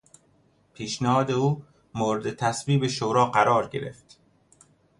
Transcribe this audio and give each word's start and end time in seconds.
پیشنهاد 0.73 1.31
او 1.31 1.65
مورد 1.95 2.33
تصویب 2.35 2.87
شورا 2.87 3.25
قرار 3.25 3.69
گرفت. 3.69 4.19